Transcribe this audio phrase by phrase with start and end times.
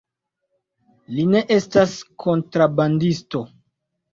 [1.17, 1.93] Li ne estas
[2.25, 3.45] kontrabandisto.